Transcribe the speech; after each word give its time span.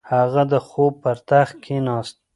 هغه 0.11 0.43
د 0.51 0.53
خوب 0.67 0.93
پر 1.03 1.17
تخت 1.29 1.55
کیناست. 1.65 2.15